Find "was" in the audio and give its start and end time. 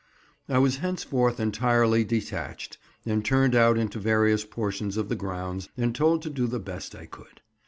0.57-0.77